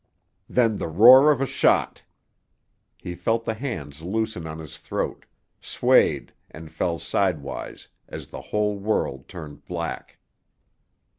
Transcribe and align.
Then 0.49 0.77
the 0.77 0.87
roar 0.87 1.31
of 1.31 1.41
a 1.41 1.45
shot. 1.45 2.05
He 2.97 3.13
felt 3.13 3.45
the 3.45 3.53
hands 3.53 4.01
loosen 4.01 4.47
on 4.47 4.57
his 4.57 4.79
throat, 4.79 5.27
swayed 5.61 6.33
and 6.49 6.71
fell 6.71 6.97
sidewise 6.97 7.87
as 8.07 8.25
the 8.29 8.41
whole 8.41 8.79
world 8.79 9.27
turned 9.27 9.63
black. 9.65 10.17